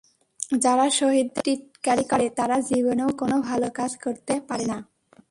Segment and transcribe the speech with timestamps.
[0.61, 4.77] যারা শহীদদের টিটকারি করে, তারা জীবনেও কোনো ভালো কাজ করতে পারে না।